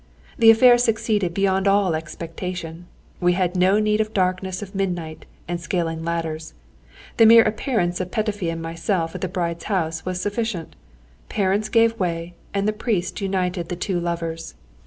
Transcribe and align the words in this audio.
The 0.39 0.49
affair 0.49 0.79
succeeded 0.79 1.31
beyond 1.31 1.67
all 1.67 1.93
expectation. 1.93 2.87
We 3.19 3.33
had 3.33 3.55
no 3.55 3.77
need 3.77 4.01
of 4.01 4.07
the 4.07 4.13
darkness 4.13 4.63
of 4.63 4.73
midnight 4.73 5.27
and 5.47 5.61
scaling 5.61 6.03
ladders, 6.03 6.55
the 7.17 7.27
mere 7.27 7.43
appearance 7.43 8.01
of 8.01 8.09
Petöfi 8.09 8.51
and 8.51 8.63
myself 8.63 9.13
at 9.13 9.21
the 9.21 9.27
bride's 9.27 9.65
house 9.65 10.03
was 10.03 10.19
sufficient; 10.19 10.69
the 11.27 11.33
parents 11.35 11.69
gave 11.69 11.99
way, 11.99 12.33
and 12.51 12.67
the 12.67 12.73
priest 12.73 13.21
united 13.21 13.69
the 13.69 13.75
two 13.75 13.99
lovers. 13.99 14.55